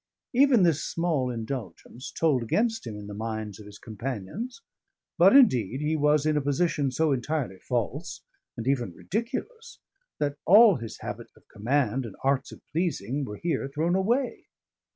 [0.33, 4.63] Even this small indulgence told against him in the minds of his companions.
[5.19, 8.23] But indeed he was in a position so entirely false
[8.57, 9.77] (and even ridiculous)
[10.17, 14.47] that all his habit of command and arts of pleasing were here thrown away.